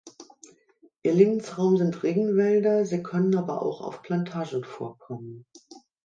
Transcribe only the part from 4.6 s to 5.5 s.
vorkommen.